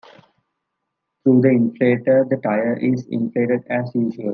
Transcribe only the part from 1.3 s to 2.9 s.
the inflator the tire